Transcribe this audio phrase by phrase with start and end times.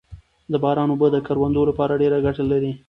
[0.51, 2.71] د باران اوبه د کروندو لپاره ډېره ګټه لري